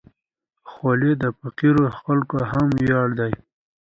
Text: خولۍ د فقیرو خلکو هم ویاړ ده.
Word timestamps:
خولۍ 0.69 1.11
د 1.23 1.25
فقیرو 1.39 1.85
خلکو 1.99 2.37
هم 2.51 2.67
ویاړ 2.79 3.07
ده. 3.19 3.27